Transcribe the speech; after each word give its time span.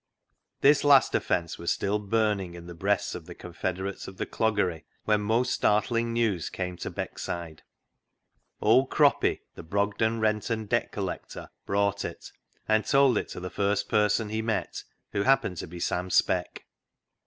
This 0.61 0.83
last 0.83 1.13
offence 1.13 1.59
was 1.59 1.71
still 1.71 1.99
burning 1.99 2.55
in 2.55 2.65
the 2.65 2.73
breasts 2.73 3.13
of 3.13 3.27
the 3.27 3.35
confederates 3.35 4.07
of 4.07 4.17
the 4.17 4.25
cloggery, 4.25 4.83
when 5.05 5.21
most 5.21 5.51
startling 5.53 6.11
news 6.11 6.49
came 6.49 6.75
to 6.77 6.89
Beckside. 6.89 7.59
Old 8.61 8.89
Croppy, 8.89 9.41
the 9.53 9.61
Brogden 9.61 10.19
rent 10.19 10.49
and 10.49 10.67
debt 10.67 10.91
col 10.91 11.03
lector, 11.03 11.49
brought 11.67 12.03
it, 12.03 12.31
and 12.67 12.83
told 12.83 13.15
it 13.15 13.29
to 13.29 13.39
the 13.39 13.51
first 13.51 13.89
person 13.89 14.29
he 14.29 14.41
met, 14.41 14.83
who 15.11 15.21
happened 15.21 15.57
to 15.57 15.67
be 15.67 15.79
Sam 15.79 16.09
Speck. 16.09 16.65